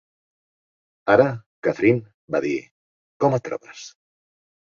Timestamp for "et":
3.41-3.45